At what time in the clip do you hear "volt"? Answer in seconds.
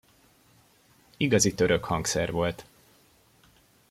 2.31-2.65